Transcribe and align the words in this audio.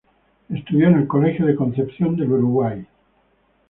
Estudió 0.49 0.87
en 0.87 0.95
el 0.95 1.07
Colegio 1.07 1.45
de 1.45 1.55
Concepción 1.55 2.15
del 2.15 2.31
Uruguay. 2.31 2.87